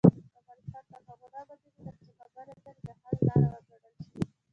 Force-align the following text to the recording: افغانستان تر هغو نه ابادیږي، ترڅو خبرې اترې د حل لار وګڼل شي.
افغانستان 0.39 0.83
تر 0.91 1.01
هغو 1.07 1.27
نه 1.33 1.39
ابادیږي، 1.43 1.81
ترڅو 1.87 2.11
خبرې 2.19 2.51
اترې 2.57 2.81
د 2.87 2.89
حل 3.01 3.15
لار 3.27 3.61
وګڼل 3.69 3.95
شي. 4.09 4.19